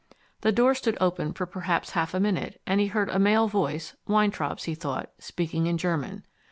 [0.41, 3.95] The door stood open for perhaps half a minute, and he heard a male voice
[4.07, 6.25] Weintraub's, he thought speaking in German.